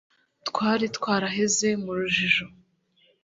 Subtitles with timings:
[0.47, 2.45] twari twaraheze mu rujijo